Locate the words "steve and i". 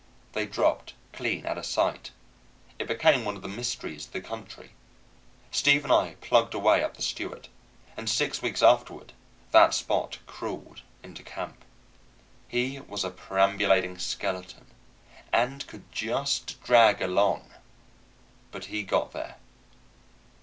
5.51-6.15